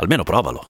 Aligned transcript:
Almeno 0.00 0.22
provalo. 0.22 0.64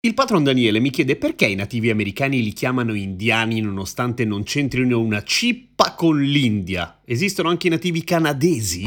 Il 0.00 0.14
patron 0.14 0.44
Daniele 0.44 0.80
mi 0.80 0.90
chiede 0.90 1.16
perché 1.16 1.46
i 1.46 1.54
nativi 1.54 1.90
americani 1.90 2.42
li 2.42 2.52
chiamano 2.52 2.94
indiani 2.94 3.60
nonostante 3.60 4.24
non 4.24 4.42
c'entrino 4.44 5.00
una 5.00 5.22
cippa 5.24 5.94
con 5.94 6.20
l'India. 6.20 7.00
Esistono 7.04 7.48
anche 7.48 7.66
i 7.66 7.70
nativi 7.70 8.04
canadesi? 8.04 8.84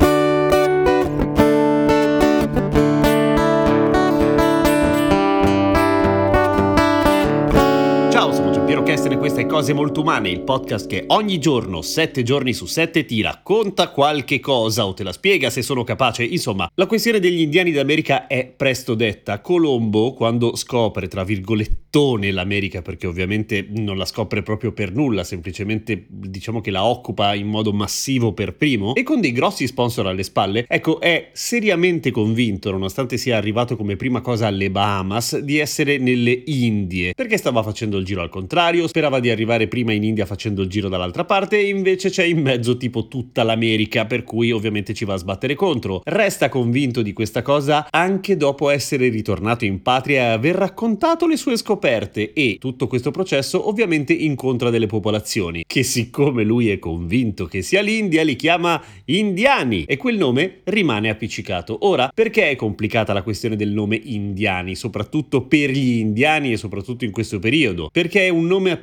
E 9.09 9.17
questa 9.17 9.41
è 9.41 9.47
Cose 9.47 9.73
Molto 9.73 10.01
Umane, 10.01 10.29
il 10.29 10.41
podcast 10.41 10.85
che 10.85 11.05
ogni 11.07 11.39
giorno, 11.39 11.81
sette 11.81 12.21
giorni 12.21 12.53
su 12.53 12.67
sette, 12.67 13.03
ti 13.03 13.21
racconta 13.21 13.89
qualche 13.89 14.39
cosa 14.39 14.85
o 14.85 14.93
te 14.93 15.03
la 15.03 15.11
spiega 15.11 15.49
se 15.49 15.63
sono 15.63 15.83
capace. 15.83 16.23
Insomma, 16.23 16.69
la 16.75 16.85
questione 16.85 17.19
degli 17.19 17.41
indiani 17.41 17.71
d'America 17.71 18.27
è 18.27 18.45
presto 18.45 18.93
detta. 18.93 19.41
Colombo, 19.41 20.13
quando 20.13 20.55
scopre, 20.55 21.07
tra 21.07 21.23
virgolettone, 21.23 22.31
l'America, 22.31 22.81
perché 22.81 23.07
ovviamente 23.07 23.65
non 23.69 23.97
la 23.97 24.05
scopre 24.05 24.43
proprio 24.43 24.71
per 24.71 24.93
nulla, 24.93 25.23
semplicemente 25.23 26.05
diciamo 26.07 26.61
che 26.61 26.69
la 26.71 26.85
occupa 26.85 27.33
in 27.33 27.47
modo 27.47 27.73
massivo 27.73 28.33
per 28.33 28.55
primo, 28.55 28.93
e 28.93 29.03
con 29.03 29.19
dei 29.19 29.31
grossi 29.31 29.65
sponsor 29.65 30.07
alle 30.07 30.23
spalle, 30.23 30.65
ecco, 30.67 31.01
è 31.01 31.31
seriamente 31.33 32.11
convinto, 32.11 32.71
nonostante 32.71 33.17
sia 33.17 33.35
arrivato 33.35 33.75
come 33.75 33.95
prima 33.95 34.21
cosa 34.21 34.47
alle 34.47 34.69
Bahamas, 34.69 35.39
di 35.39 35.57
essere 35.57 35.97
nelle 35.97 36.43
Indie, 36.45 37.13
perché 37.13 37.37
stava 37.37 37.63
facendo 37.63 37.97
il 37.97 38.05
giro 38.05 38.21
al 38.21 38.29
contrario, 38.29 38.87
sperava 38.91 39.21
di 39.21 39.29
arrivare 39.29 39.69
prima 39.69 39.93
in 39.93 40.03
India 40.03 40.25
facendo 40.25 40.61
il 40.61 40.67
giro 40.67 40.89
dall'altra 40.89 41.23
parte 41.23 41.57
e 41.57 41.69
invece 41.69 42.09
c'è 42.09 42.25
in 42.25 42.41
mezzo 42.41 42.75
tipo 42.75 43.07
tutta 43.07 43.41
l'America, 43.43 44.05
per 44.05 44.25
cui 44.25 44.51
ovviamente 44.51 44.93
ci 44.93 45.05
va 45.05 45.13
a 45.13 45.17
sbattere 45.17 45.55
contro. 45.55 46.01
Resta 46.03 46.49
convinto 46.49 47.01
di 47.01 47.13
questa 47.13 47.41
cosa 47.41 47.87
anche 47.89 48.35
dopo 48.35 48.69
essere 48.69 49.07
ritornato 49.07 49.63
in 49.63 49.81
patria 49.81 50.23
e 50.23 50.31
aver 50.31 50.55
raccontato 50.55 51.25
le 51.25 51.37
sue 51.37 51.55
scoperte 51.55 52.33
e 52.33 52.57
tutto 52.59 52.87
questo 52.87 53.11
processo 53.11 53.69
ovviamente 53.69 54.11
incontra 54.11 54.69
delle 54.69 54.87
popolazioni 54.87 55.63
che 55.65 55.83
siccome 55.83 56.43
lui 56.43 56.69
è 56.69 56.77
convinto 56.77 57.45
che 57.45 57.61
sia 57.61 57.81
l'India 57.81 58.23
li 58.23 58.35
chiama 58.35 58.81
indiani 59.05 59.85
e 59.85 59.95
quel 59.95 60.17
nome 60.17 60.59
rimane 60.65 61.09
appiccicato. 61.09 61.77
Ora, 61.87 62.11
perché 62.13 62.49
è 62.49 62.57
complicata 62.57 63.13
la 63.13 63.23
questione 63.23 63.55
del 63.55 63.69
nome 63.69 63.97
indiani, 64.03 64.75
soprattutto 64.75 65.43
per 65.43 65.69
gli 65.69 65.99
indiani 65.99 66.51
e 66.51 66.57
soprattutto 66.57 67.05
in 67.05 67.11
questo 67.11 67.39
periodo? 67.39 67.89
Perché 67.89 68.25
è 68.25 68.29
un 68.29 68.47
nome 68.47 68.71
appiccicato 68.71 68.79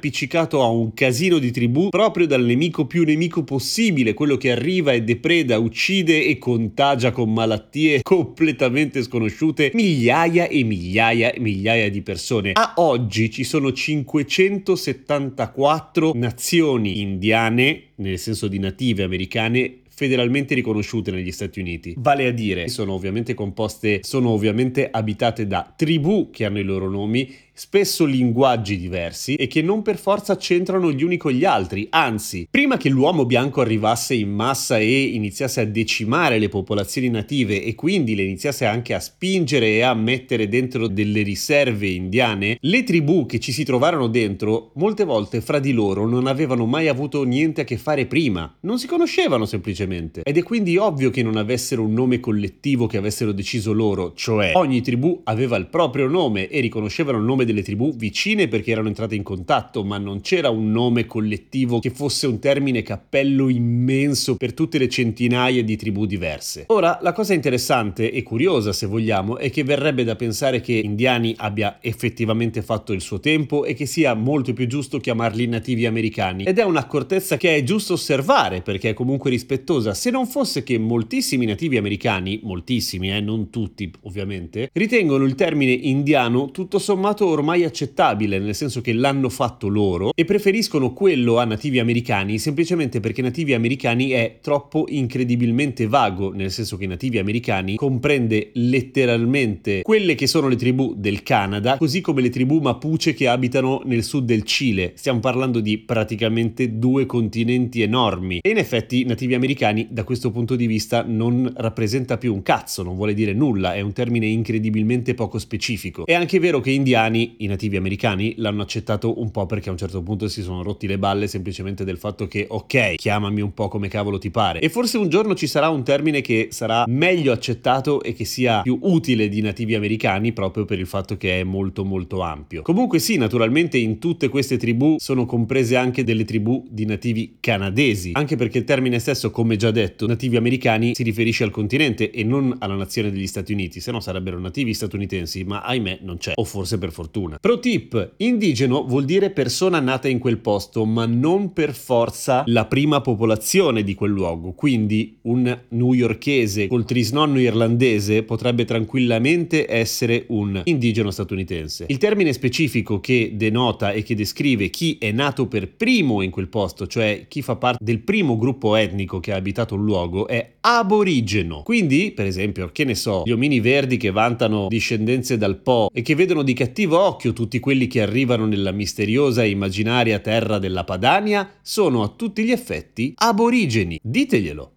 a 0.62 0.68
un 0.68 0.94
casino 0.94 1.38
di 1.38 1.50
tribù 1.50 1.88
proprio 1.88 2.26
dal 2.26 2.44
nemico 2.44 2.86
più 2.86 3.04
nemico 3.04 3.42
possibile, 3.44 4.14
quello 4.14 4.36
che 4.36 4.50
arriva 4.50 4.92
e 4.92 5.02
depreda, 5.02 5.58
uccide 5.58 6.24
e 6.24 6.38
contagia 6.38 7.10
con 7.10 7.32
malattie 7.32 8.02
completamente 8.06 9.02
sconosciute 9.02 9.70
migliaia 9.74 10.48
e 10.48 10.64
migliaia 10.64 11.32
e 11.32 11.40
migliaia 11.40 11.90
di 11.90 12.02
persone. 12.02 12.52
A 12.54 12.74
oggi 12.76 13.30
ci 13.30 13.44
sono 13.44 13.72
574 13.72 16.12
nazioni 16.14 17.00
indiane, 17.00 17.82
nel 17.96 18.18
senso 18.18 18.48
di 18.48 18.58
native 18.58 19.02
americane, 19.02 19.80
federalmente 19.98 20.54
riconosciute 20.54 21.10
negli 21.10 21.32
Stati 21.32 21.58
Uniti. 21.58 21.94
Vale 21.98 22.28
a 22.28 22.30
dire, 22.30 22.68
sono 22.68 22.92
ovviamente 22.92 23.34
composte, 23.34 23.98
sono 24.04 24.28
ovviamente 24.28 24.88
abitate 24.88 25.48
da 25.48 25.74
tribù 25.76 26.30
che 26.30 26.44
hanno 26.44 26.60
i 26.60 26.62
loro 26.62 26.88
nomi, 26.88 27.28
spesso 27.58 28.04
linguaggi 28.04 28.78
diversi 28.78 29.34
e 29.34 29.48
che 29.48 29.62
non 29.62 29.82
per 29.82 29.98
forza 29.98 30.36
c'entrano 30.36 30.92
gli 30.92 31.02
uni 31.02 31.16
con 31.16 31.32
gli 31.32 31.44
altri, 31.44 31.88
anzi, 31.90 32.46
prima 32.48 32.76
che 32.76 32.88
l'uomo 32.88 33.26
bianco 33.26 33.60
arrivasse 33.60 34.14
in 34.14 34.30
massa 34.30 34.78
e 34.78 35.00
iniziasse 35.02 35.62
a 35.62 35.64
decimare 35.64 36.38
le 36.38 36.48
popolazioni 36.48 37.08
native 37.08 37.64
e 37.64 37.74
quindi 37.74 38.14
le 38.14 38.22
iniziasse 38.22 38.64
anche 38.64 38.94
a 38.94 39.00
spingere 39.00 39.70
e 39.70 39.82
a 39.82 39.92
mettere 39.92 40.48
dentro 40.48 40.86
delle 40.86 41.22
riserve 41.22 41.88
indiane, 41.88 42.58
le 42.60 42.84
tribù 42.84 43.26
che 43.26 43.40
ci 43.40 43.50
si 43.50 43.64
trovarono 43.64 44.06
dentro 44.06 44.70
molte 44.74 45.02
volte 45.02 45.40
fra 45.40 45.58
di 45.58 45.72
loro 45.72 46.06
non 46.06 46.28
avevano 46.28 46.64
mai 46.64 46.86
avuto 46.86 47.24
niente 47.24 47.62
a 47.62 47.64
che 47.64 47.76
fare 47.76 48.06
prima, 48.06 48.56
non 48.60 48.78
si 48.78 48.86
conoscevano 48.86 49.46
semplicemente. 49.46 50.22
Ed 50.22 50.36
è 50.36 50.44
quindi 50.44 50.76
ovvio 50.76 51.10
che 51.10 51.24
non 51.24 51.36
avessero 51.36 51.82
un 51.82 51.92
nome 51.92 52.20
collettivo 52.20 52.86
che 52.86 52.98
avessero 52.98 53.32
deciso 53.32 53.72
loro, 53.72 54.12
cioè 54.14 54.52
ogni 54.54 54.80
tribù 54.80 55.22
aveva 55.24 55.56
il 55.56 55.66
proprio 55.66 56.06
nome 56.06 56.48
e 56.48 56.60
riconoscevano 56.60 57.18
il 57.18 57.24
nome 57.24 57.46
delle 57.48 57.62
tribù 57.62 57.94
vicine 57.96 58.46
perché 58.46 58.70
erano 58.70 58.88
entrate 58.88 59.14
in 59.14 59.22
contatto, 59.22 59.82
ma 59.82 59.96
non 59.96 60.20
c'era 60.20 60.50
un 60.50 60.70
nome 60.70 61.06
collettivo 61.06 61.78
che 61.78 61.90
fosse 61.90 62.26
un 62.26 62.38
termine 62.38 62.82
cappello 62.82 63.48
immenso 63.48 64.36
per 64.36 64.52
tutte 64.52 64.76
le 64.76 64.88
centinaia 64.88 65.64
di 65.64 65.76
tribù 65.76 66.04
diverse. 66.04 66.64
Ora, 66.68 66.98
la 67.00 67.12
cosa 67.12 67.32
interessante 67.32 68.12
e 68.12 68.22
curiosa, 68.22 68.72
se 68.72 68.86
vogliamo, 68.86 69.38
è 69.38 69.50
che 69.50 69.64
verrebbe 69.64 70.04
da 70.04 70.14
pensare 70.14 70.60
che 70.60 70.74
indiani 70.74 71.34
abbia 71.38 71.78
effettivamente 71.80 72.60
fatto 72.60 72.92
il 72.92 73.00
suo 73.00 73.18
tempo 73.18 73.64
e 73.64 73.72
che 73.72 73.86
sia 73.86 74.12
molto 74.14 74.52
più 74.52 74.66
giusto 74.66 74.98
chiamarli 74.98 75.46
nativi 75.46 75.86
americani. 75.86 76.44
Ed 76.44 76.58
è 76.58 76.64
un'accortezza 76.64 77.38
che 77.38 77.56
è 77.56 77.62
giusto 77.62 77.94
osservare 77.94 78.60
perché 78.60 78.90
è 78.90 78.94
comunque 78.94 79.30
rispettosa, 79.30 79.94
se 79.94 80.10
non 80.10 80.26
fosse 80.26 80.62
che 80.62 80.78
moltissimi 80.78 81.46
nativi 81.46 81.78
americani, 81.78 82.40
moltissimi, 82.42 83.10
eh, 83.10 83.20
non 83.20 83.48
tutti 83.48 83.90
ovviamente, 84.02 84.68
ritengono 84.74 85.24
il 85.24 85.34
termine 85.34 85.72
indiano 85.72 86.50
tutto 86.50 86.78
sommato 86.78 87.24
ormai 87.38 87.64
accettabile, 87.64 88.38
nel 88.38 88.54
senso 88.54 88.80
che 88.80 88.92
l'hanno 88.92 89.28
fatto 89.28 89.68
loro 89.68 90.12
e 90.14 90.24
preferiscono 90.24 90.92
quello 90.92 91.38
a 91.38 91.44
nativi 91.44 91.78
americani 91.78 92.38
semplicemente 92.38 93.00
perché 93.00 93.22
nativi 93.22 93.54
americani 93.54 94.10
è 94.10 94.38
troppo 94.40 94.86
incredibilmente 94.88 95.86
vago, 95.86 96.32
nel 96.32 96.50
senso 96.50 96.76
che 96.76 96.86
nativi 96.86 97.18
americani 97.18 97.76
comprende 97.76 98.50
letteralmente 98.54 99.82
quelle 99.82 100.14
che 100.14 100.26
sono 100.26 100.48
le 100.48 100.56
tribù 100.56 100.94
del 100.96 101.22
Canada, 101.22 101.76
così 101.76 102.00
come 102.00 102.22
le 102.22 102.30
tribù 102.30 102.58
mapuche 102.58 103.14
che 103.14 103.28
abitano 103.28 103.82
nel 103.84 104.02
sud 104.02 104.24
del 104.24 104.42
Cile. 104.42 104.92
Stiamo 104.96 105.20
parlando 105.20 105.60
di 105.60 105.78
praticamente 105.78 106.78
due 106.78 107.06
continenti 107.06 107.82
enormi 107.82 108.40
e 108.42 108.50
in 108.50 108.58
effetti 108.58 109.04
nativi 109.04 109.34
americani 109.34 109.86
da 109.90 110.04
questo 110.04 110.30
punto 110.30 110.56
di 110.56 110.66
vista 110.66 111.04
non 111.06 111.52
rappresenta 111.56 112.18
più 112.18 112.34
un 112.34 112.42
cazzo, 112.42 112.82
non 112.82 112.96
vuole 112.96 113.14
dire 113.14 113.32
nulla, 113.32 113.74
è 113.74 113.80
un 113.80 113.92
termine 113.92 114.26
incredibilmente 114.26 115.14
poco 115.14 115.38
specifico. 115.38 116.06
È 116.06 116.14
anche 116.14 116.38
vero 116.38 116.60
che 116.60 116.70
indiani 116.70 117.27
i 117.38 117.46
nativi 117.46 117.76
americani 117.76 118.34
l'hanno 118.36 118.62
accettato 118.62 119.20
un 119.20 119.30
po' 119.30 119.46
perché 119.46 119.68
a 119.68 119.72
un 119.72 119.78
certo 119.78 120.02
punto 120.02 120.28
si 120.28 120.42
sono 120.42 120.62
rotti 120.62 120.86
le 120.86 120.98
balle 120.98 121.26
semplicemente 121.26 121.84
del 121.84 121.98
fatto 121.98 122.26
che 122.26 122.46
ok, 122.48 122.94
chiamami 122.96 123.40
un 123.40 123.54
po' 123.54 123.68
come 123.68 123.88
cavolo 123.88 124.18
ti 124.18 124.30
pare. 124.30 124.60
E 124.60 124.68
forse 124.68 124.98
un 124.98 125.08
giorno 125.08 125.34
ci 125.34 125.46
sarà 125.46 125.68
un 125.68 125.84
termine 125.84 126.20
che 126.20 126.48
sarà 126.50 126.84
meglio 126.86 127.32
accettato 127.32 128.02
e 128.02 128.12
che 128.12 128.24
sia 128.24 128.62
più 128.62 128.78
utile 128.82 129.28
di 129.28 129.40
nativi 129.40 129.74
americani 129.74 130.32
proprio 130.32 130.64
per 130.64 130.78
il 130.78 130.86
fatto 130.86 131.16
che 131.16 131.40
è 131.40 131.44
molto 131.44 131.84
molto 131.84 132.22
ampio. 132.22 132.62
Comunque 132.62 132.98
sì, 132.98 133.16
naturalmente 133.16 133.78
in 133.78 133.98
tutte 133.98 134.28
queste 134.28 134.56
tribù 134.56 134.96
sono 134.98 135.26
comprese 135.26 135.76
anche 135.76 136.04
delle 136.04 136.24
tribù 136.24 136.66
di 136.68 136.84
nativi 136.84 137.36
canadesi, 137.40 138.10
anche 138.14 138.36
perché 138.36 138.58
il 138.58 138.64
termine 138.64 138.98
stesso, 138.98 139.30
come 139.30 139.56
già 139.56 139.70
detto, 139.70 140.06
nativi 140.06 140.36
americani 140.36 140.94
si 140.94 141.02
riferisce 141.02 141.44
al 141.44 141.50
continente 141.50 142.10
e 142.10 142.24
non 142.24 142.56
alla 142.58 142.74
nazione 142.74 143.10
degli 143.10 143.26
Stati 143.26 143.52
Uniti, 143.52 143.80
se 143.80 143.90
no 143.90 144.00
sarebbero 144.00 144.38
nativi 144.38 144.74
statunitensi, 144.74 145.44
ma 145.44 145.60
ahimè 145.62 146.00
non 146.02 146.18
c'è, 146.18 146.32
o 146.34 146.44
forse 146.44 146.78
per 146.78 146.92
fortuna. 146.92 147.17
Pro 147.40 147.58
tip, 147.58 148.12
indigeno 148.18 148.84
vuol 148.84 149.04
dire 149.04 149.30
persona 149.30 149.80
nata 149.80 150.08
in 150.08 150.18
quel 150.18 150.38
posto, 150.38 150.84
ma 150.84 151.06
non 151.06 151.52
per 151.52 151.74
forza 151.74 152.44
la 152.46 152.66
prima 152.66 153.00
popolazione 153.00 153.82
di 153.82 153.94
quel 153.94 154.10
luogo, 154.10 154.52
quindi 154.52 155.18
un 155.22 155.58
newyorkese 155.68 156.66
col 156.68 156.84
trisnonno 156.84 157.40
irlandese 157.40 158.22
potrebbe 158.22 158.64
tranquillamente 158.64 159.66
essere 159.68 160.24
un 160.28 160.60
indigeno 160.64 161.10
statunitense. 161.10 161.86
Il 161.88 161.98
termine 161.98 162.32
specifico 162.32 163.00
che 163.00 163.32
denota 163.34 163.92
e 163.92 164.02
che 164.02 164.14
descrive 164.14 164.70
chi 164.70 164.98
è 164.98 165.10
nato 165.10 165.46
per 165.46 165.68
primo 165.68 166.22
in 166.22 166.30
quel 166.30 166.48
posto, 166.48 166.86
cioè 166.86 167.26
chi 167.28 167.42
fa 167.42 167.56
parte 167.56 167.82
del 167.82 168.00
primo 168.00 168.36
gruppo 168.36 168.76
etnico 168.76 169.20
che 169.20 169.32
ha 169.32 169.36
abitato 169.36 169.74
il 169.74 169.82
luogo, 169.82 170.26
è 170.26 170.54
aborigeno. 170.60 171.62
Quindi, 171.62 172.12
per 172.14 172.26
esempio, 172.26 172.70
che 172.72 172.84
ne 172.84 172.94
so, 172.94 173.22
gli 173.24 173.30
omini 173.30 173.60
verdi 173.60 173.96
che 173.96 174.10
vantano 174.10 174.66
discendenze 174.68 175.36
dal 175.36 175.56
Po 175.60 175.90
e 175.92 176.02
che 176.02 176.14
vedono 176.14 176.42
di 176.42 176.52
cattivo 176.52 176.97
occhio 176.98 177.32
tutti 177.32 177.60
quelli 177.60 177.86
che 177.86 178.02
arrivano 178.02 178.46
nella 178.46 178.72
misteriosa 178.72 179.42
e 179.42 179.50
immaginaria 179.50 180.18
terra 180.18 180.58
della 180.58 180.84
Padania 180.84 181.50
sono 181.62 182.02
a 182.02 182.08
tutti 182.08 182.44
gli 182.44 182.50
effetti 182.50 183.12
aborigeni. 183.16 183.98
Diteglielo. 184.02 184.72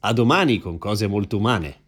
A 0.00 0.12
domani 0.12 0.58
con 0.58 0.78
cose 0.78 1.06
molto 1.06 1.36
umane. 1.36 1.85